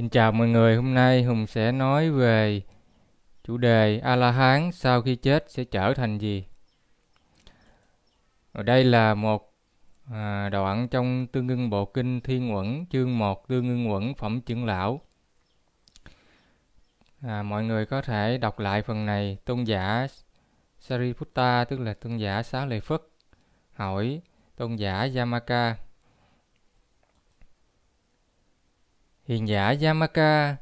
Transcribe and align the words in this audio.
Xin 0.00 0.08
chào 0.08 0.32
mọi 0.32 0.48
người, 0.48 0.76
hôm 0.76 0.94
nay 0.94 1.22
Hùng 1.22 1.46
sẽ 1.46 1.72
nói 1.72 2.10
về 2.10 2.62
chủ 3.44 3.56
đề 3.56 3.98
A-la-hán 3.98 4.72
sau 4.72 5.02
khi 5.02 5.16
chết 5.16 5.44
sẽ 5.50 5.64
trở 5.64 5.94
thành 5.94 6.18
gì. 6.18 6.44
Ở 8.52 8.62
đây 8.62 8.84
là 8.84 9.14
một 9.14 9.54
à, 10.10 10.48
đoạn 10.48 10.88
trong 10.88 11.26
Tương 11.26 11.48
ưng 11.48 11.70
Bộ 11.70 11.84
Kinh 11.84 12.20
Thiên 12.20 12.54
Uẩn, 12.54 12.86
chương 12.90 13.18
1 13.18 13.48
Tương 13.48 13.68
ưng 13.68 13.92
Uẩn 13.92 14.14
Phẩm 14.14 14.40
Trưởng 14.40 14.64
Lão. 14.64 15.00
À, 17.22 17.42
mọi 17.42 17.64
người 17.64 17.86
có 17.86 18.02
thể 18.02 18.38
đọc 18.38 18.58
lại 18.58 18.82
phần 18.82 19.06
này, 19.06 19.38
tôn 19.44 19.64
giả 19.64 20.06
Sariputta, 20.78 21.64
tức 21.64 21.80
là 21.80 21.94
tôn 21.94 22.16
giả 22.16 22.42
Xá 22.42 22.64
Lợi 22.64 22.80
Phất, 22.80 23.02
hỏi 23.72 24.20
tôn 24.56 24.76
giả 24.76 25.08
Yamaka 25.16 25.76
Hiền 29.30 29.48
giả 29.48 29.74
Yamaka 29.82 30.56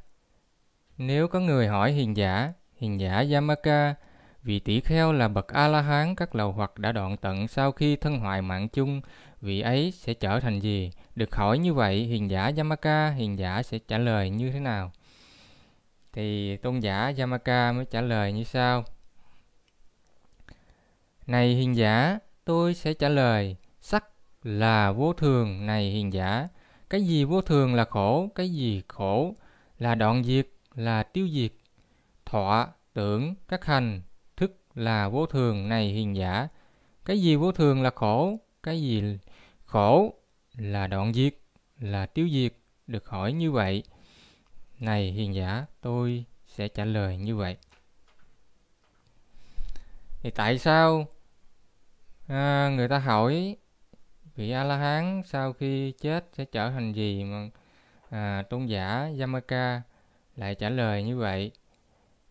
Nếu 0.99 1.29
có 1.29 1.41
người 1.41 1.69
hỏi 1.69 1.93
hiền 1.93 2.17
giả, 2.17 2.53
hiền 2.77 3.01
giả 3.01 3.25
Yamaka, 3.33 3.95
vị 4.43 4.61
tỷ 4.61 4.81
kheo 4.81 5.13
là 5.13 5.29
bậc 5.29 5.49
A-la-hán 5.49 6.15
các 6.15 6.35
lầu 6.35 6.53
hoặc 6.53 6.79
đã 6.79 6.93
đoạn 6.93 7.17
tận 7.17 7.49
sau 7.49 7.73
khi 7.73 7.97
thân 7.97 8.19
hoại 8.19 8.43
mạng 8.43 8.69
chung, 8.69 9.01
vị 9.41 9.61
ấy 9.61 9.91
sẽ 9.91 10.15
trở 10.15 10.41
thành 10.41 10.61
gì? 10.61 10.91
Được 11.15 11.35
hỏi 11.35 11.59
như 11.59 11.75
vậy, 11.75 11.97
hiền 11.97 12.31
giả 12.31 12.53
Yamaka, 12.57 13.11
hiền 13.11 13.39
giả 13.39 13.63
sẽ 13.63 13.79
trả 13.79 13.99
lời 13.99 14.31
như 14.31 14.51
thế 14.51 14.61
nào? 14.61 14.93
Thì 16.13 16.57
tôn 16.57 16.81
giả 16.81 17.13
Yamaka 17.19 17.73
mới 17.73 17.85
trả 17.85 18.01
lời 18.01 18.33
như 18.33 18.45
sau. 18.45 18.85
Này 21.27 21.55
hiền 21.55 21.77
giả, 21.77 22.19
tôi 22.45 22.75
sẽ 22.75 22.95
trả 22.95 23.09
lời, 23.09 23.57
sắc 23.81 24.05
là 24.43 24.93
vô 24.93 25.13
thường 25.13 25.67
này 25.67 25.91
hiền 25.91 26.13
giả, 26.13 26.49
cái 26.91 27.05
gì 27.05 27.25
vô 27.25 27.41
thường 27.41 27.75
là 27.75 27.85
khổ, 27.85 28.29
cái 28.35 28.51
gì 28.51 28.83
khổ 28.89 29.35
là 29.79 29.95
đoạn 29.95 30.25
diệt, 30.25 30.49
là 30.75 31.03
tiêu 31.03 31.29
diệt. 31.29 31.53
Thọ, 32.25 32.69
tưởng, 32.93 33.35
các 33.49 33.65
hành, 33.65 34.03
thức 34.37 34.61
là 34.75 35.09
vô 35.09 35.27
thường 35.27 35.69
này 35.69 35.89
hiền 35.89 36.17
giả. 36.17 36.49
Cái 37.05 37.21
gì 37.21 37.37
vô 37.37 37.53
thường 37.53 37.83
là 37.83 37.91
khổ, 37.91 38.41
cái 38.63 38.81
gì 38.81 39.19
khổ 39.65 40.15
là 40.57 40.87
đoạn 40.87 41.13
diệt, 41.13 41.35
là 41.79 42.07
tiêu 42.07 42.29
diệt. 42.33 42.53
Được 42.87 43.09
hỏi 43.09 43.33
như 43.33 43.53
vậy. 43.53 43.83
Này 44.79 45.13
hiền 45.13 45.35
giả, 45.35 45.67
tôi 45.81 46.25
sẽ 46.47 46.69
trả 46.69 46.85
lời 46.85 47.17
như 47.17 47.37
vậy. 47.37 47.57
Thì 50.23 50.31
tại 50.31 50.59
sao 50.59 51.07
à, 52.29 52.73
người 52.77 52.89
ta 52.89 52.99
hỏi 52.99 53.57
vị 54.39 54.51
a 54.51 54.65
la 54.65 54.77
hán 54.77 55.23
sau 55.25 55.53
khi 55.53 55.93
chết 55.93 56.29
sẽ 56.33 56.45
trở 56.45 56.71
thành 56.71 56.93
gì 56.93 57.25
mà 57.25 57.49
à, 58.11 58.43
tôn 58.51 58.67
giả 58.67 59.11
Yamaka 59.21 59.83
lại 60.37 60.55
trả 60.55 60.69
lời 60.69 61.03
như 61.03 61.17
vậy? 61.17 61.53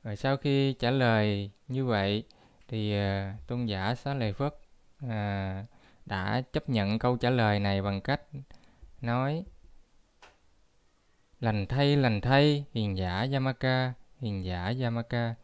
Rồi 0.04 0.16
sau 0.16 0.38
khi 0.38 0.74
trả 0.74 0.92
lời 0.92 1.52
như 1.68 1.86
vậy 1.86 2.24
thì 2.68 2.94
à, 2.94 3.36
tôn 3.48 3.66
giả 3.66 3.96
xá 3.96 4.14
lợi 4.14 4.34
phất 4.34 4.54
à, 5.08 5.66
đã 6.06 6.42
chấp 6.54 6.70
nhận 6.70 7.00
câu 7.00 7.18
trả 7.18 7.30
lời 7.30 7.60
này 7.60 7.82
bằng 7.82 8.02
cách 8.02 8.22
nói 9.02 9.44
lành 11.40 11.66
thay 11.66 11.96
lành 11.96 12.22
thay 12.22 12.66
hiền 12.74 12.98
giả 12.98 13.28
Yamaka 13.32 13.94
hiền 14.20 14.46
giả 14.46 14.74
Yamaka. 14.82 15.36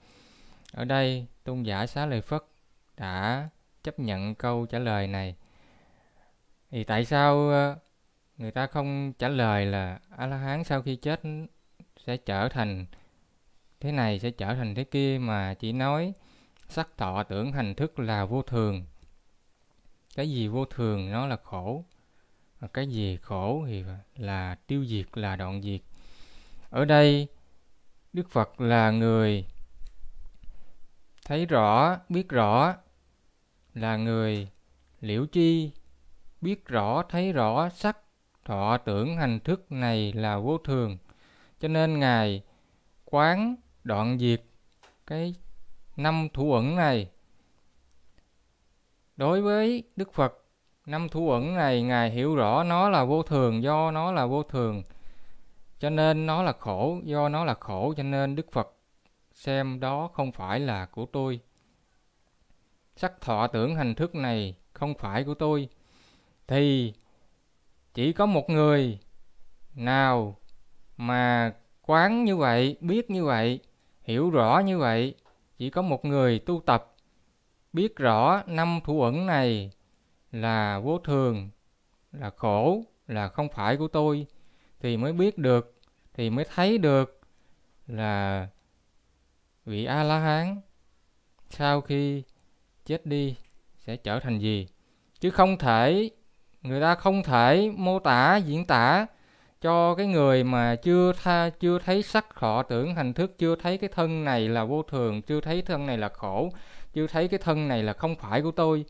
Ở 0.73 0.85
đây 0.85 1.27
tôn 1.43 1.63
giả 1.63 1.85
xá 1.85 2.05
lợi 2.05 2.21
phất 2.21 2.41
đã 2.97 3.49
chấp 3.83 3.99
nhận 3.99 4.35
câu 4.35 4.65
trả 4.65 4.79
lời 4.79 5.07
này 5.07 5.35
thì 6.73 6.83
tại 6.83 7.05
sao 7.05 7.49
ờ, 7.49 7.75
người 8.37 8.51
ta 8.51 8.67
không 8.67 9.13
trả 9.19 9.27
lời 9.27 9.65
là 9.65 9.99
a 10.09 10.27
la 10.27 10.37
hán 10.37 10.63
sau 10.63 10.81
khi 10.81 10.95
chết 10.95 11.21
sẽ 12.05 12.17
trở 12.17 12.49
thành 12.49 12.85
thế 13.79 13.91
này, 13.91 14.19
sẽ 14.19 14.31
trở 14.31 14.55
thành 14.55 14.75
thế 14.75 14.83
kia 14.83 15.17
mà 15.21 15.53
chỉ 15.53 15.71
nói 15.71 16.13
sắc 16.69 16.97
thọ 16.97 17.23
tưởng 17.23 17.51
hành 17.51 17.75
thức 17.75 17.99
là 17.99 18.25
vô 18.25 18.41
thường? 18.41 18.85
Cái 20.15 20.29
gì 20.29 20.47
vô 20.47 20.65
thường 20.65 21.11
nó 21.11 21.27
là 21.27 21.37
khổ, 21.43 21.85
và 22.59 22.67
cái 22.67 22.87
gì 22.87 23.17
khổ 23.17 23.63
thì 23.67 23.83
là 24.15 24.57
tiêu 24.67 24.85
diệt, 24.85 25.05
là 25.13 25.35
đoạn 25.35 25.61
diệt. 25.61 25.81
Ở 26.69 26.85
đây, 26.85 27.27
đức 28.13 28.29
phật 28.29 28.61
là 28.61 28.91
người 28.91 29.45
thấy 31.25 31.45
rõ, 31.45 31.97
biết 32.09 32.29
rõ 32.29 32.75
là 33.73 33.97
người 33.97 34.47
liễu 35.01 35.25
chi 35.25 35.71
biết 36.43 36.67
rõ, 36.67 37.03
thấy 37.03 37.31
rõ, 37.31 37.69
sắc 37.69 37.97
thọ 38.45 38.77
tưởng 38.77 39.17
hành 39.17 39.39
thức 39.39 39.71
này 39.71 40.13
là 40.13 40.37
vô 40.37 40.57
thường. 40.57 40.97
Cho 41.59 41.67
nên 41.67 41.99
ngài 41.99 42.41
quán 43.05 43.55
đoạn 43.83 44.17
diệt 44.19 44.41
cái 45.07 45.35
năm 45.95 46.27
thủ 46.33 46.53
ẩn 46.53 46.75
này. 46.75 47.09
Đối 49.15 49.41
với 49.41 49.83
đức 49.95 50.13
phật, 50.13 50.33
năm 50.85 51.09
thủ 51.09 51.31
ẩn 51.31 51.55
này 51.55 51.81
ngài 51.81 52.11
hiểu 52.11 52.35
rõ 52.35 52.63
nó 52.63 52.89
là 52.89 53.03
vô 53.05 53.23
thường, 53.23 53.63
do 53.63 53.91
nó 53.91 54.11
là 54.11 54.25
vô 54.25 54.43
thường. 54.43 54.83
Cho 55.79 55.89
nên 55.89 56.25
nó 56.25 56.43
là 56.43 56.53
khổ, 56.59 56.99
do 57.03 57.29
nó 57.29 57.45
là 57.45 57.53
khổ, 57.53 57.93
cho 57.97 58.03
nên 58.03 58.35
đức 58.35 58.51
phật 58.51 58.73
xem 59.33 59.79
đó 59.79 60.09
không 60.13 60.31
phải 60.31 60.59
là 60.59 60.85
của 60.85 61.05
tôi. 61.05 61.39
Sắc 62.95 63.21
thọ 63.21 63.47
tưởng 63.47 63.75
hành 63.75 63.95
thức 63.95 64.15
này 64.15 64.55
không 64.73 64.93
phải 64.93 65.23
của 65.23 65.33
tôi 65.33 65.69
thì 66.47 66.93
chỉ 67.93 68.13
có 68.13 68.25
một 68.25 68.49
người 68.49 68.99
nào 69.75 70.37
mà 70.97 71.53
quán 71.81 72.25
như 72.25 72.37
vậy, 72.37 72.77
biết 72.81 73.09
như 73.09 73.25
vậy, 73.25 73.59
hiểu 74.01 74.29
rõ 74.29 74.61
như 74.65 74.77
vậy, 74.77 75.15
chỉ 75.57 75.69
có 75.69 75.81
một 75.81 76.05
người 76.05 76.39
tu 76.39 76.61
tập, 76.65 76.95
biết 77.73 77.95
rõ 77.95 78.43
năm 78.45 78.79
thủ 78.83 79.01
ẩn 79.01 79.25
này 79.25 79.71
là 80.31 80.79
vô 80.79 80.97
thường, 80.97 81.49
là 82.11 82.29
khổ, 82.29 82.83
là 83.07 83.27
không 83.27 83.49
phải 83.49 83.77
của 83.77 83.87
tôi, 83.87 84.25
thì 84.79 84.97
mới 84.97 85.13
biết 85.13 85.37
được, 85.37 85.75
thì 86.13 86.29
mới 86.29 86.45
thấy 86.55 86.77
được 86.77 87.21
là 87.87 88.47
vị 89.65 89.85
a 89.85 90.03
la 90.03 90.19
hán 90.19 90.61
sau 91.49 91.81
khi 91.81 92.23
chết 92.85 93.05
đi 93.05 93.35
sẽ 93.77 93.95
trở 93.95 94.19
thành 94.19 94.39
gì. 94.39 94.67
Chứ 95.19 95.29
không 95.29 95.57
thể 95.57 96.09
người 96.63 96.81
ta 96.81 96.95
không 96.95 97.23
thể 97.23 97.71
mô 97.77 97.99
tả, 97.99 98.37
diễn 98.37 98.65
tả 98.65 99.05
cho 99.61 99.95
cái 99.95 100.07
người 100.07 100.43
mà 100.43 100.75
chưa 100.75 101.13
tha, 101.13 101.49
chưa 101.49 101.79
thấy 101.79 102.03
sắc 102.03 102.35
thọ 102.35 102.63
tưởng, 102.63 102.95
hành 102.95 103.13
thức 103.13 103.37
chưa 103.37 103.55
thấy 103.55 103.77
cái 103.77 103.89
thân 103.93 104.23
này 104.23 104.49
là 104.49 104.63
vô 104.63 104.83
thường, 104.83 105.21
chưa 105.21 105.41
thấy 105.41 105.61
thân 105.61 105.85
này 105.85 105.97
là 105.97 106.09
khổ, 106.09 106.49
chưa 106.93 107.07
thấy 107.07 107.27
cái 107.27 107.39
thân 107.39 107.67
này 107.67 107.83
là 107.83 107.93
không 107.93 108.15
phải 108.15 108.41
của 108.41 108.51
tôi. 108.51 108.85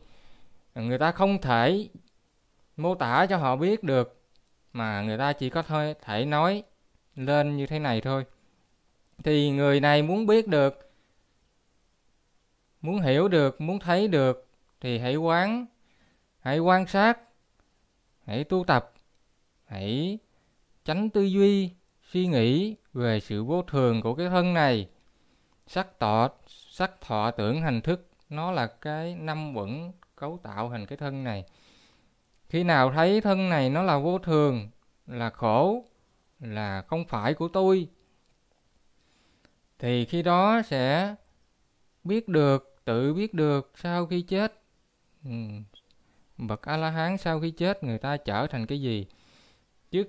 Người 0.74 0.98
ta 0.98 1.12
không 1.12 1.40
thể 1.40 1.88
mô 2.76 2.94
tả 2.94 3.26
cho 3.26 3.36
họ 3.36 3.56
biết 3.56 3.84
được, 3.84 4.22
mà 4.72 5.02
người 5.02 5.18
ta 5.18 5.32
chỉ 5.32 5.50
có 5.50 5.62
thôi, 5.62 5.94
thể 6.02 6.24
nói 6.24 6.62
lên 7.16 7.56
như 7.56 7.66
thế 7.66 7.78
này 7.78 8.00
thôi. 8.00 8.24
Thì 9.24 9.50
người 9.50 9.80
này 9.80 10.02
muốn 10.02 10.26
biết 10.26 10.48
được, 10.48 10.92
muốn 12.80 13.00
hiểu 13.00 13.28
được, 13.28 13.60
muốn 13.60 13.78
thấy 13.78 14.08
được, 14.08 14.46
thì 14.80 14.98
hãy 14.98 15.16
quán, 15.16 15.66
hãy 16.40 16.58
quan 16.58 16.86
sát 16.86 17.18
hãy 18.26 18.44
tu 18.44 18.64
tập. 18.64 18.92
Hãy 19.64 20.18
tránh 20.84 21.10
tư 21.10 21.22
duy, 21.22 21.70
suy 22.12 22.26
nghĩ 22.26 22.76
về 22.92 23.20
sự 23.20 23.44
vô 23.44 23.62
thường 23.62 24.02
của 24.02 24.14
cái 24.14 24.28
thân 24.28 24.54
này. 24.54 24.88
Sắc 25.66 25.98
tọ 25.98 26.28
sắc 26.46 27.00
thọ 27.00 27.30
tưởng 27.30 27.62
hành 27.62 27.80
thức, 27.80 28.08
nó 28.28 28.52
là 28.52 28.66
cái 28.66 29.14
năm 29.14 29.56
quẩn 29.56 29.92
cấu 30.16 30.38
tạo 30.42 30.70
thành 30.70 30.86
cái 30.86 30.98
thân 30.98 31.24
này. 31.24 31.44
Khi 32.48 32.64
nào 32.64 32.92
thấy 32.92 33.20
thân 33.20 33.48
này 33.48 33.70
nó 33.70 33.82
là 33.82 33.98
vô 33.98 34.18
thường, 34.18 34.70
là 35.06 35.30
khổ, 35.30 35.84
là 36.40 36.82
không 36.82 37.04
phải 37.04 37.34
của 37.34 37.48
tôi, 37.48 37.88
thì 39.78 40.04
khi 40.04 40.22
đó 40.22 40.62
sẽ 40.62 41.14
biết 42.04 42.28
được, 42.28 42.76
tự 42.84 43.14
biết 43.14 43.34
được 43.34 43.72
sau 43.74 44.06
khi 44.06 44.22
chết. 44.22 44.62
Ừ 45.24 45.30
bậc 46.38 46.62
a 46.62 46.76
la 46.76 46.90
hán 46.90 47.18
sau 47.18 47.40
khi 47.40 47.50
chết 47.50 47.84
người 47.84 47.98
ta 47.98 48.16
trở 48.16 48.46
thành 48.46 48.66
cái 48.66 48.80
gì? 48.80 49.06
Chứ 49.90 50.04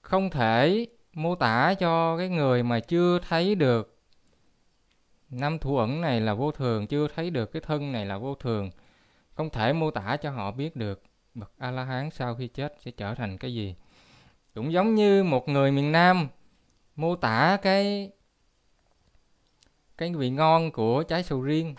không 0.00 0.30
thể 0.30 0.86
mô 1.12 1.34
tả 1.34 1.74
cho 1.74 2.16
cái 2.18 2.28
người 2.28 2.62
mà 2.62 2.80
chưa 2.80 3.18
thấy 3.28 3.54
được 3.54 3.98
năm 5.30 5.58
thủ 5.58 5.76
ẩn 5.76 6.00
này 6.00 6.20
là 6.20 6.34
vô 6.34 6.50
thường, 6.50 6.86
chưa 6.86 7.08
thấy 7.08 7.30
được 7.30 7.52
cái 7.52 7.62
thân 7.62 7.92
này 7.92 8.06
là 8.06 8.18
vô 8.18 8.34
thường. 8.34 8.70
Không 9.34 9.50
thể 9.50 9.72
mô 9.72 9.90
tả 9.90 10.16
cho 10.16 10.30
họ 10.30 10.50
biết 10.50 10.76
được 10.76 11.02
bậc 11.34 11.52
a 11.58 11.70
la 11.70 11.84
hán 11.84 12.10
sau 12.10 12.34
khi 12.34 12.48
chết 12.48 12.74
sẽ 12.78 12.90
trở 12.90 13.14
thành 13.14 13.38
cái 13.38 13.54
gì. 13.54 13.74
Cũng 14.54 14.72
giống 14.72 14.94
như 14.94 15.24
một 15.24 15.48
người 15.48 15.72
miền 15.72 15.92
nam 15.92 16.28
mô 16.96 17.16
tả 17.16 17.58
cái 17.62 18.10
cái 19.98 20.14
vị 20.14 20.30
ngon 20.30 20.72
của 20.72 21.02
trái 21.02 21.22
sầu 21.22 21.42
riêng 21.42 21.74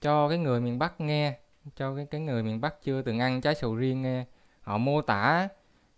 cho 0.00 0.28
cái 0.28 0.38
người 0.38 0.60
miền 0.60 0.78
bắc 0.78 1.00
nghe 1.00 1.38
cho 1.76 1.96
cái 1.96 2.06
cái 2.10 2.20
người 2.20 2.42
miền 2.42 2.60
Bắc 2.60 2.82
chưa 2.82 3.02
từng 3.02 3.18
ăn 3.18 3.40
trái 3.40 3.54
sầu 3.54 3.74
riêng 3.74 4.02
nghe. 4.02 4.24
Họ 4.60 4.78
mô 4.78 5.02
tả 5.02 5.48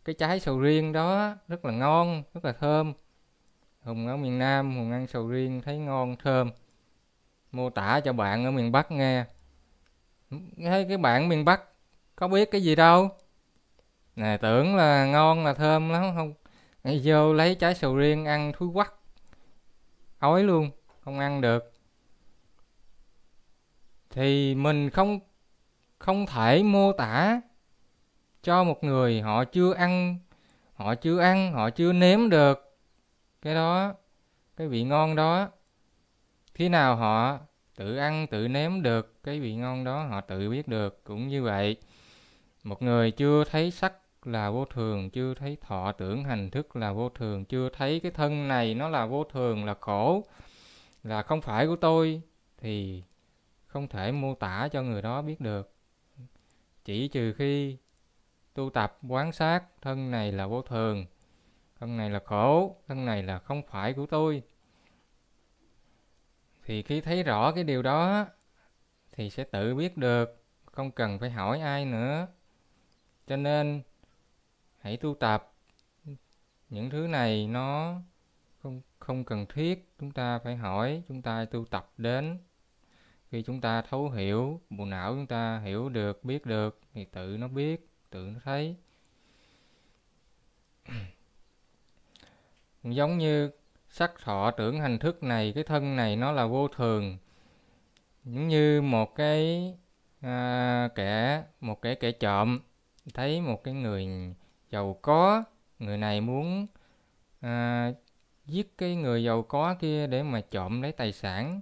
cái 0.05 0.14
trái 0.14 0.40
sầu 0.40 0.61
riêng 0.61 0.93
đó 0.93 1.34
rất 1.49 1.64
là 1.64 1.72
ngon, 1.72 2.22
rất 2.34 2.44
là 2.44 2.52
thơm. 2.52 2.93
Hùng 3.82 4.06
ở 4.06 4.16
miền 4.16 4.38
nam, 4.38 4.76
hùng 4.76 4.93
ăn 4.93 5.06
sầu 5.06 5.28
riêng 5.28 5.61
thấy 5.64 5.78
ngon, 5.78 6.16
thơm. 6.16 6.50
Mô 7.52 7.70
tả 7.70 8.00
cho 8.00 8.12
bạn 8.12 8.44
ở 8.44 8.50
miền 8.50 8.72
bắc 8.72 8.90
nghe. 8.90 9.25
Thấy 10.56 10.87
cái 10.88 10.96
bạn 10.96 11.28
miền 11.28 11.44
bắc 11.44 11.62
có 12.17 12.28
biết 12.28 12.50
cái 12.50 12.62
gì 12.62 12.75
đâu? 12.75 13.08
Nè, 14.17 14.38
tưởng 14.43 14.76
là 14.76 15.06
ngon 15.06 15.44
là 15.44 15.55
thơm 15.55 15.90
lắm, 15.90 16.12
không. 16.17 16.34
Ngay 16.84 17.00
vô 17.05 17.32
lấy 17.32 17.55
trái 17.55 17.75
sầu 17.75 17.96
riêng 17.96 18.25
ăn 18.25 18.52
thúi 18.52 18.69
quắc. 18.75 18.94
Ói 20.19 20.44
luôn, 20.44 20.70
không 21.00 21.19
ăn 21.19 21.40
được. 21.40 21.72
Thì 24.10 24.55
mình 24.55 24.90
không 24.90 25.20
không 26.05 26.27
thể 26.27 26.62
mô 26.62 26.93
tả 26.93 27.41
cho 28.43 28.65
một 28.65 28.85
người 28.85 29.21
họ 29.21 29.45
chưa 29.45 29.75
ăn, 29.75 30.19
họ 30.75 30.95
chưa 30.95 31.19
ăn, 31.19 31.53
họ 31.53 31.71
chưa 31.71 31.93
nếm 31.93 32.29
được 32.29 32.79
cái 33.43 33.55
đó, 33.55 33.95
cái 34.56 34.69
vị 34.69 34.85
ngon 34.85 35.17
đó. 35.17 35.49
Khi 36.55 36.69
nào 36.69 36.97
họ 36.97 37.39
tự 37.77 37.97
ăn, 37.97 38.27
tự 38.27 38.49
nếm 38.49 38.83
được 38.83 39.23
cái 39.23 39.41
vị 39.41 39.55
ngon 39.55 39.85
đó, 39.85 40.03
họ 40.05 40.21
tự 40.21 40.51
biết 40.51 40.69
được. 40.69 41.05
Cũng 41.05 41.29
như 41.29 41.43
vậy, 41.43 41.77
một 42.65 42.83
người 42.83 43.11
chưa 43.11 43.45
thấy 43.45 43.71
sắc 43.71 43.95
là 44.27 44.51
vô 44.51 44.65
thường, 44.65 45.11
chưa 45.11 45.35
thấy 45.35 45.56
thọ 45.61 45.93
tưởng, 45.93 46.25
hành 46.25 46.51
thức 46.51 46.77
là 46.77 46.93
vô 46.93 47.09
thường, 47.09 47.45
chưa 47.45 47.69
thấy 47.69 48.01
cái 48.01 48.12
thân 48.12 48.49
này 48.49 48.75
nó 48.75 48.89
là 48.89 49.06
vô 49.06 49.25
thường, 49.25 49.65
là 49.65 49.75
khổ, 49.81 50.25
là 51.03 51.23
không 51.23 51.41
phải 51.41 51.67
của 51.67 51.77
tôi, 51.77 52.23
thì 52.59 53.03
không 53.67 53.89
thể 53.89 54.12
mô 54.12 54.35
tả 54.35 54.69
cho 54.73 54.83
người 54.83 55.03
đó 55.03 55.23
biết 55.23 55.41
được 55.41 55.74
chỉ 56.84 57.08
trừ 57.08 57.32
khi 57.32 57.78
tu 58.54 58.70
tập 58.70 58.98
quán 59.08 59.32
sát, 59.32 59.64
thân 59.82 60.10
này 60.10 60.32
là 60.32 60.46
vô 60.46 60.62
thường, 60.62 61.06
thân 61.81 61.96
này 61.96 62.10
là 62.10 62.20
khổ, 62.25 62.76
thân 62.88 63.04
này 63.04 63.22
là 63.22 63.38
không 63.38 63.62
phải 63.66 63.92
của 63.92 64.06
tôi, 64.06 64.42
thì 66.64 66.82
khi 66.82 67.00
thấy 67.00 67.22
rõ 67.22 67.52
cái 67.52 67.64
điều 67.64 67.82
đó 67.82 68.26
thì 69.12 69.31
sẽ 69.31 69.44
tự 69.44 69.75
biết 69.75 69.96
được, 69.96 70.44
không 70.64 70.90
cần 70.90 71.19
phải 71.19 71.31
hỏi 71.31 71.60
ai 71.60 71.84
nữa. 71.84 72.26
Cho 73.26 73.36
nên, 73.36 73.82
hãy 74.78 74.96
tu 74.96 75.14
tập. 75.14 75.52
Những 76.69 76.90
thứ 76.90 77.06
này 77.06 77.46
nó 77.46 78.00
không 78.62 78.81
không 78.98 79.25
cần 79.25 79.46
thiết, 79.46 79.88
chúng 79.98 80.10
ta 80.10 80.38
phải 80.38 80.56
hỏi, 80.56 81.02
chúng 81.08 81.22
ta 81.22 81.44
tu 81.44 81.64
tập 81.64 81.92
đến 81.96 82.38
khi 83.34 83.42
chúng 83.42 83.60
ta 83.60 83.82
thấu 83.82 84.10
hiểu 84.10 84.60
bộ 84.70 84.84
não 84.84 85.14
chúng 85.14 85.26
ta 85.26 85.58
hiểu 85.58 85.88
được 85.88 86.25
biết 86.25 86.46
được 86.46 86.81
thì 86.92 87.04
tự 87.04 87.36
nó 87.40 87.48
biết 87.48 87.88
tự 88.10 88.31
nó 88.34 88.40
thấy. 88.44 88.76
Giống 92.82 93.19
như 93.19 93.50
sắc 93.88 94.12
thọ 94.25 94.50
tưởng 94.50 94.81
hành 94.81 94.98
thức 94.98 95.22
này 95.22 95.52
cái 95.54 95.64
thân 95.64 95.96
này 95.96 96.16
nó 96.16 96.32
là 96.32 96.46
vô 96.46 96.69
thường. 96.69 97.19
Giống 98.25 98.48
như 98.48 98.82
một 98.82 99.14
cái 99.14 99.75
à, 100.20 100.88
kẻ 100.94 101.44
một 101.60 101.82
cái 101.82 101.94
kẻ 101.94 102.12
trộm 102.12 102.60
thấy 103.14 103.40
một 103.40 103.64
cái 103.64 103.75
người 103.75 104.06
giàu 104.70 104.98
có 105.02 105.44
người 105.78 105.98
này 105.98 106.20
muốn 106.20 106.66
à, 107.40 107.92
giết 108.46 108.78
cái 108.78 108.96
người 108.96 109.25
giàu 109.25 109.42
có 109.42 109.75
kia 109.81 110.06
để 110.06 110.22
mà 110.22 110.40
trộm 110.40 110.82
lấy 110.82 110.92
tài 110.92 111.12
sản 111.12 111.60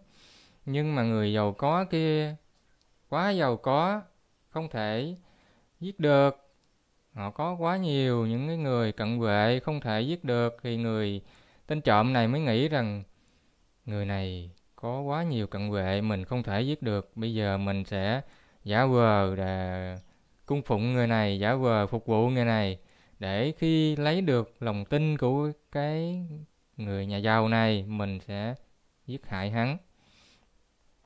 nhưng 0.67 0.95
mà 0.95 1.03
người 1.03 1.33
giàu 1.33 1.53
có 1.53 1.85
kia, 1.85 2.37
quá 3.09 3.31
giàu 3.31 3.57
có, 3.57 4.03
không 4.49 4.69
thể 4.69 5.17
giết 5.81 6.01
được. 6.01 6.37
Họ 7.15 7.31
có 7.31 7.55
quá 7.55 7.77
nhiều 7.77 8.27
những 8.27 8.49
cái 8.49 8.57
người 8.57 8.93
cận 8.93 9.21
vệ 9.21 9.61
không 9.61 9.81
thể 9.81 10.01
giết 10.01 10.25
được, 10.25 10.57
thì 10.63 10.77
người 10.77 11.21
tên 11.67 11.81
trộm 11.81 12.13
này 12.13 12.29
mới 12.29 12.41
nghĩ 12.41 12.69
rằng 12.69 13.03
người 13.87 14.07
này 14.07 14.51
có 14.77 15.01
quá 15.01 15.23
nhiều 15.23 15.47
cận 15.47 15.71
vệ, 15.71 16.01
mình 16.01 16.25
không 16.25 16.43
thể 16.43 16.63
giết 16.63 16.83
được. 16.83 17.13
Bây 17.15 17.35
giờ 17.35 17.59
mình 17.59 17.85
sẽ 17.85 18.21
giả 18.65 18.87
vờ 18.87 19.37
để 19.37 19.97
cung 20.47 20.63
phụng 20.63 20.93
người 20.93 21.07
này, 21.07 21.39
giả 21.39 21.55
vờ 21.55 21.87
phục 21.87 22.07
vụ 22.07 22.29
người 22.29 22.45
này, 22.45 22.79
để 23.19 23.53
khi 23.59 23.97
lấy 23.97 24.21
được 24.21 24.55
lòng 24.61 24.85
tin 24.85 25.19
của 25.19 25.53
cái 25.73 26.27
người 26.77 27.07
nhà 27.07 27.17
giàu 27.17 27.49
này, 27.49 27.85
mình 27.89 28.21
sẽ 28.21 28.55
giết 29.07 29.27
hại 29.27 29.51
hắn 29.51 29.77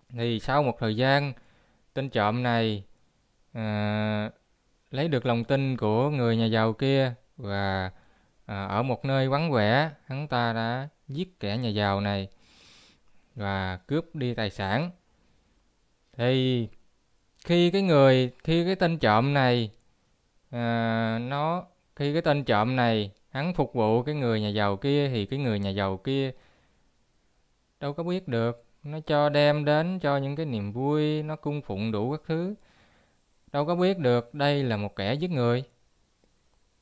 thì 0.08 0.40
sau 0.40 0.62
một 0.62 0.76
thời 0.78 0.96
gian 0.96 1.32
tên 1.94 2.10
trộm 2.10 2.42
này 2.42 2.84
à, 3.52 4.30
lấy 4.90 5.08
được 5.08 5.26
lòng 5.26 5.44
tin 5.44 5.76
của 5.76 6.10
người 6.10 6.36
nhà 6.36 6.46
giàu 6.46 6.72
kia 6.72 7.14
và 7.36 7.90
à, 8.46 8.64
ở 8.66 8.82
một 8.82 9.04
nơi 9.04 9.28
vắng 9.28 9.52
vẻ 9.52 9.90
hắn 10.06 10.28
ta 10.28 10.52
đã 10.52 10.88
giết 11.08 11.40
kẻ 11.40 11.56
nhà 11.56 11.68
giàu 11.68 12.00
này 12.00 12.28
và 13.34 13.76
cướp 13.86 14.14
đi 14.14 14.34
tài 14.34 14.50
sản. 14.50 14.90
Thì 16.16 16.68
khi 17.44 17.70
cái 17.70 17.82
người 17.82 18.30
khi 18.44 18.64
cái 18.64 18.76
tên 18.76 18.98
trộm 18.98 19.34
này 19.34 19.70
à, 20.50 21.18
nó 21.18 21.64
khi 21.96 22.12
cái 22.12 22.22
tên 22.22 22.44
trộm 22.44 22.76
này 22.76 23.10
hắn 23.30 23.54
phục 23.54 23.74
vụ 23.74 24.02
cái 24.02 24.14
người 24.14 24.40
nhà 24.40 24.48
giàu 24.48 24.76
kia 24.76 25.08
thì 25.08 25.26
cái 25.26 25.38
người 25.38 25.58
nhà 25.58 25.70
giàu 25.70 25.96
kia 25.96 26.32
đâu 27.80 27.92
có 27.92 28.02
biết 28.02 28.28
được 28.28 28.65
nó 28.86 29.00
cho 29.00 29.28
đem 29.28 29.64
đến 29.64 29.98
cho 29.98 30.16
những 30.16 30.36
cái 30.36 30.46
niềm 30.46 30.72
vui 30.72 31.22
nó 31.22 31.36
cung 31.36 31.62
phụng 31.62 31.92
đủ 31.92 32.10
các 32.12 32.20
thứ. 32.26 32.54
Đâu 33.52 33.66
có 33.66 33.74
biết 33.74 33.98
được 33.98 34.34
đây 34.34 34.64
là 34.64 34.76
một 34.76 34.96
kẻ 34.96 35.14
giết 35.14 35.30
người. 35.30 35.64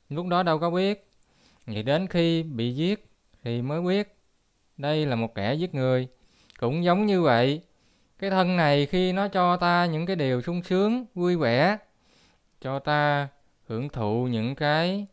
Lúc 0.08 0.26
đó 0.26 0.42
đâu 0.42 0.58
có 0.58 0.70
biết. 0.70 1.10
Vậy 1.66 1.82
đến 1.82 2.06
khi 2.06 2.42
bị 2.42 2.74
giết 2.74 3.08
thì 3.42 3.62
mới 3.62 3.82
biết 3.82 4.16
đây 4.76 5.06
là 5.06 5.16
một 5.16 5.34
kẻ 5.34 5.54
giết 5.54 5.74
người. 5.74 6.08
Cũng 6.58 6.84
giống 6.84 7.06
như 7.06 7.22
vậy 7.22 7.62
cái 8.18 8.30
thân 8.30 8.56
này 8.56 8.86
khi 8.86 9.12
nó 9.12 9.28
cho 9.28 9.56
ta 9.56 9.86
những 9.86 10.06
cái 10.06 10.16
điều 10.16 10.42
sung 10.42 10.62
sướng 10.62 11.06
vui 11.14 11.36
vẻ 11.36 11.78
cho 12.60 12.78
ta 12.78 13.28
hưởng 13.66 13.88
thụ 13.88 14.26
những 14.30 14.54
cái 14.54 15.06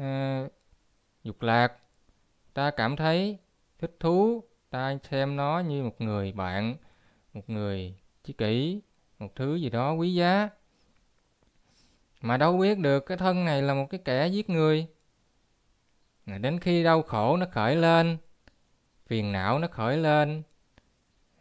uh, 0.00 0.52
dục 1.24 1.42
lạc 1.42 1.72
ta 2.54 2.70
cảm 2.70 2.96
thấy 2.96 3.38
thích 3.78 3.96
thú 4.00 4.44
ta 4.70 4.96
xem 5.10 5.36
nó 5.36 5.60
như 5.60 5.82
một 5.82 6.00
người 6.00 6.32
bạn 6.32 6.76
một 7.32 7.50
người 7.50 7.94
chí 8.24 8.32
kỷ 8.32 8.80
một 9.18 9.36
thứ 9.36 9.54
gì 9.54 9.70
đó 9.70 9.92
quý 9.92 10.14
giá. 10.14 10.48
Mà 12.20 12.36
đâu 12.36 12.58
biết 12.58 12.78
được 12.78 13.06
cái 13.06 13.16
thân 13.16 13.44
này 13.44 13.62
là 13.62 13.74
một 13.74 13.86
cái 13.90 14.00
kẻ 14.04 14.26
giết 14.26 14.50
người. 14.50 14.86
Đến 16.26 16.60
khi 16.60 16.84
đau 16.84 17.02
khổ 17.02 17.36
nó 17.36 17.46
khởi 17.52 17.76
lên 17.76 18.18
phiền 19.06 19.32
não 19.32 19.58
nó 19.58 19.68
khởi 19.68 19.96
lên 19.96 20.42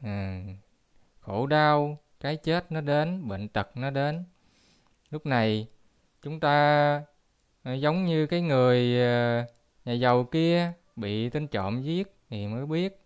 à, 0.01 0.43
khổ 1.19 1.47
đau 1.47 1.97
cái 2.19 2.37
chết 2.37 2.71
nó 2.71 2.81
đến 2.81 3.27
bệnh 3.27 3.47
tật 3.47 3.77
nó 3.77 3.89
đến. 3.89 4.23
Lúc 5.09 5.25
này 5.25 5.67
chúng 6.21 6.39
ta 6.39 7.03
à, 7.63 7.73
giống 7.73 8.05
như 8.05 8.25
cái 8.25 8.41
người 8.41 9.01
à, 9.01 9.45
nhà 9.85 9.93
giàu 9.93 10.23
kia 10.23 10.71
bị 10.95 11.29
tên 11.29 11.47
trộm 11.47 11.81
giết 11.81 12.18
thì 12.29 12.47
mới 12.47 12.65
biết 12.65 13.01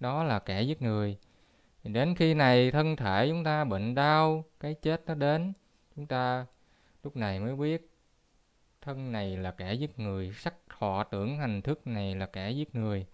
đó 0.00 0.24
là 0.24 0.38
kẻ 0.38 0.62
giết 0.62 0.82
người. 0.82 1.18
Thì 1.84 1.92
đến 1.92 2.14
khi 2.14 2.34
này 2.34 2.70
thân 2.70 2.96
thể 2.96 3.26
chúng 3.28 3.44
ta 3.44 3.64
bệnh 3.64 3.94
đau, 3.94 4.44
cái 4.60 4.74
chết 4.74 5.02
nó 5.06 5.14
đến, 5.14 5.52
chúng 5.96 6.06
ta 6.06 6.46
lúc 7.02 7.16
này 7.16 7.40
mới 7.40 7.56
biết 7.56 7.90
thân 8.80 9.12
này 9.12 9.36
là 9.36 9.50
kẻ 9.50 9.74
giết 9.74 9.98
người, 9.98 10.32
sắc 10.36 10.54
thọ 10.78 11.04
tưởng 11.04 11.38
hành 11.38 11.62
thức 11.62 11.86
này 11.86 12.14
là 12.14 12.26
kẻ 12.26 12.50
giết 12.50 12.74
người. 12.74 13.06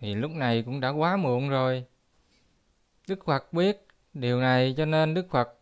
Thì 0.00 0.14
lúc 0.14 0.30
này 0.30 0.62
cũng 0.62 0.80
đã 0.80 0.88
quá 0.88 1.16
muộn 1.16 1.48
rồi. 1.48 1.84
Đức 3.08 3.24
phật 3.24 3.52
biết 3.52 3.86
điều 4.14 4.40
này 4.40 4.74
cho 4.76 4.84
nên 4.84 5.14
đức 5.14 5.26
phật 5.30 5.58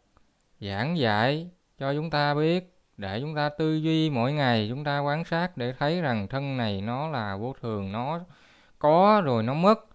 giảng 0.60 0.98
dạy 0.98 1.50
cho 1.78 1.94
chúng 1.94 2.10
ta 2.10 2.34
biết 2.34 2.71
để 2.96 3.20
chúng 3.20 3.34
ta 3.34 3.48
tư 3.48 3.74
duy 3.74 4.10
mỗi 4.10 4.32
ngày, 4.32 4.66
chúng 4.70 4.84
ta 4.84 5.00
quan 5.00 5.24
sát 5.24 5.56
để 5.56 5.72
thấy 5.78 6.00
rằng 6.00 6.28
thân 6.28 6.56
này 6.56 6.80
nó 6.80 7.08
là 7.08 7.36
vô 7.36 7.54
thường, 7.60 7.92
nó 7.92 8.20
có 8.78 9.22
rồi 9.24 9.42
nó 9.42 9.54
mất. 9.54 9.86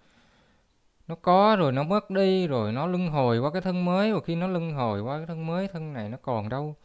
Nó 1.07 1.15
có 1.15 1.55
rồi 1.59 1.71
nó 1.71 1.83
mất 1.83 2.09
đi 2.09 2.47
rồi 2.47 2.71
nó 2.71 2.87
luân 2.87 3.07
hồi 3.07 3.39
qua 3.39 3.51
cái 3.51 3.61
thân 3.61 3.85
mới, 3.85 4.13
và 4.13 4.19
khi 4.25 4.35
nó 4.35 4.47
luân 4.47 4.73
hồi 4.73 5.01
qua 5.01 5.17
cái 5.17 5.25
thân 5.25 5.45
mới, 5.45 5.67
thân 5.67 5.93
này 5.93 6.09
nó 6.09 6.17
còn 6.21 6.49
đâu. 6.49 6.75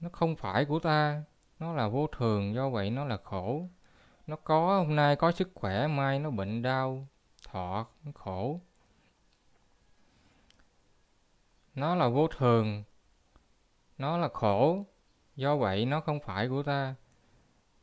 Nó 0.00 0.08
không 0.12 0.36
phải 0.36 0.64
của 0.64 0.78
ta, 0.78 1.22
nó 1.58 1.74
là 1.74 1.88
vô 1.88 2.06
thường, 2.06 2.54
do 2.54 2.68
vậy 2.68 2.90
nó 2.90 3.04
là 3.04 3.16
khổ. 3.24 3.68
Nó 4.26 4.36
có, 4.36 4.78
hôm 4.78 4.96
nay 4.96 5.16
có 5.16 5.32
sức 5.32 5.50
khỏe, 5.54 5.86
mai 5.86 6.18
nó 6.18 6.30
bệnh 6.30 6.62
đau, 6.62 7.08
thọ 7.48 7.86
nó 8.04 8.12
khổ. 8.14 8.60
Nó 11.74 11.94
là 11.94 12.08
vô 12.08 12.28
thường 12.28 12.84
nó 13.98 14.18
là 14.18 14.28
khổ. 14.28 14.86
Do 15.36 15.56
vậy 15.56 15.86
nó 15.86 16.00
không 16.00 16.20
phải 16.20 16.48
của 16.48 16.62
ta. 16.62 16.94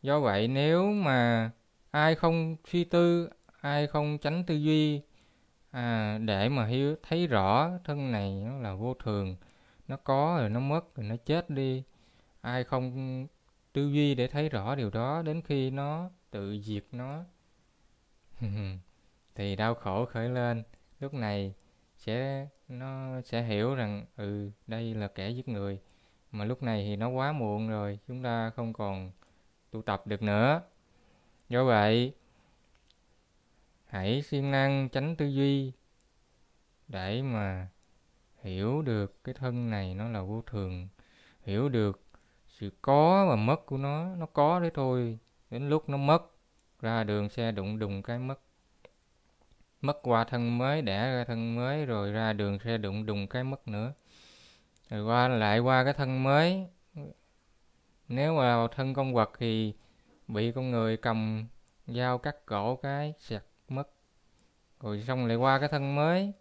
Do 0.01 0.19
vậy 0.19 0.47
nếu 0.47 0.91
mà 0.91 1.51
ai 1.91 2.15
không 2.15 2.55
suy 2.65 2.83
tư 2.83 3.29
ai 3.61 3.87
không 3.87 4.17
tránh 4.17 4.43
tư 4.45 4.55
duy 4.55 5.01
à, 5.71 6.17
để 6.17 6.49
mà 6.49 6.65
hiểu 6.65 6.95
thấy 7.03 7.27
rõ 7.27 7.69
thân 7.83 8.11
này 8.11 8.43
nó 8.45 8.57
là 8.57 8.73
vô 8.73 8.93
thường 8.93 9.35
nó 9.87 9.97
có 9.97 10.37
rồi 10.39 10.49
nó 10.49 10.59
mất 10.59 10.95
rồi 10.95 11.05
nó 11.05 11.15
chết 11.25 11.49
đi 11.49 11.83
ai 12.41 12.63
không 12.63 13.27
tư 13.73 13.89
duy 13.89 14.15
để 14.15 14.27
thấy 14.27 14.49
rõ 14.49 14.75
điều 14.75 14.89
đó 14.89 15.21
đến 15.21 15.41
khi 15.41 15.69
nó 15.69 16.09
tự 16.31 16.59
diệt 16.61 16.85
nó 16.91 17.23
thì 19.35 19.55
đau 19.55 19.75
khổ 19.75 20.05
khởi 20.05 20.29
lên. 20.29 20.63
Lúc 20.99 21.13
này 21.13 21.53
sẽ 21.97 22.47
nó 22.67 23.21
sẽ 23.21 23.43
hiểu 23.43 23.75
rằng 23.75 24.05
ừ 24.15 24.51
đây 24.67 24.93
là 24.93 25.07
kẻ 25.07 25.29
giết 25.29 25.47
người 25.47 25.79
mà 26.31 26.45
lúc 26.45 26.63
này 26.63 26.83
thì 26.87 26.95
nó 26.95 27.09
quá 27.09 27.31
muộn 27.31 27.69
rồi, 27.69 27.99
chúng 28.07 28.23
ta 28.23 28.49
không 28.49 28.73
còn 28.73 29.11
tu 29.71 29.81
tập 29.81 30.07
được 30.07 30.21
nữa. 30.21 30.61
Do 31.49 31.63
vậy, 31.65 32.13
hãy 33.85 34.21
siêng 34.21 34.51
năng 34.51 34.89
tránh 34.89 35.15
tư 35.15 35.25
duy 35.25 35.71
để 36.87 37.21
mà 37.21 37.67
hiểu 38.41 38.81
được 38.81 39.23
cái 39.23 39.35
thân 39.35 39.69
này 39.69 39.93
nó 39.93 40.09
là 40.09 40.21
vô 40.21 40.41
thường, 40.45 40.87
hiểu 41.41 41.69
được 41.69 42.01
sự 42.47 42.71
có 42.81 43.25
và 43.29 43.35
mất 43.35 43.65
của 43.65 43.77
nó. 43.77 44.15
Nó 44.15 44.25
có 44.25 44.59
đấy 44.59 44.71
thôi, 44.73 45.17
đến 45.49 45.69
lúc 45.69 45.89
nó 45.89 45.97
mất, 45.97 46.23
ra 46.81 47.03
đường 47.03 47.29
xe 47.29 47.51
đụng 47.51 47.79
đùng 47.79 48.01
cái 48.01 48.19
mất. 48.19 48.39
Mất 49.81 49.99
qua 50.03 50.23
thân 50.23 50.57
mới, 50.57 50.81
đẻ 50.81 51.11
ra 51.11 51.23
thân 51.27 51.55
mới, 51.55 51.85
rồi 51.85 52.11
ra 52.11 52.33
đường 52.33 52.59
xe 52.59 52.77
đụng 52.77 53.05
đùng 53.05 53.27
cái 53.27 53.43
mất 53.43 53.67
nữa 53.67 53.93
rồi 54.89 55.03
qua 55.03 55.27
lại 55.27 55.59
qua 55.59 55.83
cái 55.83 55.93
thân 55.93 56.23
mới. 56.23 56.67
Nếu 58.07 58.35
mà 58.35 58.67
thân 58.75 58.93
con 58.93 59.13
vật 59.13 59.31
thì 59.39 59.73
bị 60.27 60.51
con 60.51 60.71
người 60.71 60.97
cầm 60.97 61.47
dao 61.87 62.17
cắt 62.17 62.45
cổ 62.45 62.75
cái 62.75 63.13
sẹt 63.19 63.43
mất. 63.67 63.89
Rồi 64.79 65.03
xong 65.07 65.25
lại 65.25 65.37
qua 65.37 65.59
cái 65.59 65.69
thân 65.69 65.95
mới. 65.95 66.33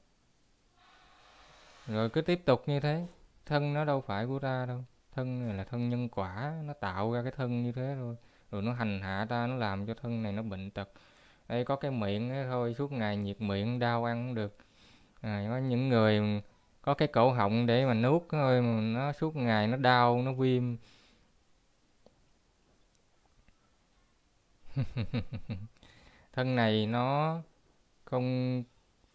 Rồi 1.86 2.10
cứ 2.10 2.20
tiếp 2.20 2.42
tục 2.44 2.62
như 2.66 2.80
thế. 2.80 3.06
Thân 3.46 3.74
nó 3.74 3.84
đâu 3.84 4.00
phải 4.00 4.26
của 4.26 4.38
ta 4.38 4.66
đâu. 4.66 4.84
Thân 5.12 5.46
này 5.46 5.56
là 5.56 5.64
thân 5.64 5.88
nhân 5.88 6.08
quả. 6.08 6.52
Nó 6.64 6.72
tạo 6.72 7.12
ra 7.12 7.22
cái 7.22 7.32
thân 7.36 7.62
như 7.62 7.72
thế 7.72 7.94
thôi. 7.98 8.16
Rồi 8.50 8.62
nó 8.62 8.72
hành 8.72 9.00
hạ 9.02 9.26
ta 9.28 9.46
nó 9.46 9.54
làm 9.54 9.86
cho 9.86 9.94
thân 9.94 10.22
này 10.22 10.32
nó 10.32 10.42
bệnh 10.42 10.70
tật. 10.70 10.90
Đây 11.48 11.64
có 11.64 11.76
cái 11.76 11.90
miệng 11.90 12.30
ấy 12.30 12.44
thôi. 12.44 12.74
Suốt 12.78 12.92
ngày 12.92 13.16
nhiệt 13.16 13.40
miệng 13.40 13.78
đau 13.78 14.04
ăn 14.04 14.26
không 14.26 14.34
được. 14.34 14.56
À, 15.20 15.46
có 15.50 15.58
những 15.58 15.88
người 15.88 16.42
có 16.82 16.94
cái 16.94 17.08
cổ 17.08 17.32
họng 17.32 17.66
để 17.66 17.86
mà 17.86 17.94
nuốt 17.94 18.22
thôi 18.30 18.62
mà 18.62 18.80
nó 18.80 19.12
suốt 19.12 19.36
ngày 19.36 19.66
nó 19.66 19.76
đau 19.76 20.22
nó 20.22 20.32
viêm. 20.32 20.76
Thân 26.32 26.56
này 26.56 26.86
nó 26.86 27.40
không 28.04 28.62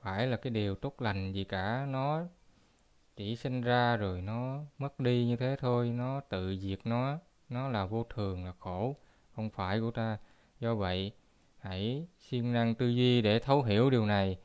phải 0.02 0.28
là 0.28 0.38
cái 0.38 0.52
điều 0.52 0.76
tốt 0.76 1.02
lành 1.02 1.34
gì 1.34 1.44
cả. 1.44 1.86
Nó 1.90 2.22
chỉ 3.16 3.36
sinh 3.36 3.62
ra 3.62 3.98
rồi 3.98 4.22
nó 4.22 4.60
mất 4.78 5.00
đi 5.00 5.26
như 5.26 5.36
thế 5.36 5.56
thôi. 5.60 5.90
Nó 5.90 6.20
tự 6.20 6.58
diệt 6.58 6.80
nó. 6.84 7.18
Nó 7.50 7.70
là 7.70 7.86
vô 7.86 8.04
thường 8.04 8.46
là 8.46 8.54
khổ 8.60 8.96
không 9.36 9.50
phải 9.50 9.80
của 9.80 9.92
ta. 9.92 10.18
Do 10.60 10.76
vậy 10.76 11.12
hãy 11.60 12.08
siêng 12.20 12.54
năng 12.54 12.76
tư 12.76 12.88
duy 12.90 13.22
để 13.22 13.40
thấu 13.40 13.64
hiểu 13.64 13.90
điều 13.90 14.06
này. 14.06 14.38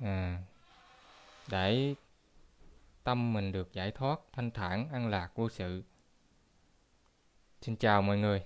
À, 0.00 0.42
để 1.52 1.94
tâm 3.04 3.32
mình 3.32 3.52
được 3.52 3.72
giải 3.72 3.90
thoát 3.90 4.20
thanh 4.32 4.50
thản, 4.50 4.88
an 4.92 5.08
lạc, 5.08 5.36
vô 5.36 5.48
sự. 5.48 5.82
Xin 7.60 7.76
chào 7.76 8.02
mọi 8.02 8.18
người. 8.18 8.42